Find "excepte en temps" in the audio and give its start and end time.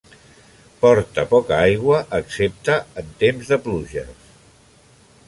2.19-3.53